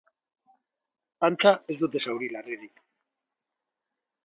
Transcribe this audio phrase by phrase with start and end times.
[1.27, 2.85] Antza ez dute zauri larririk.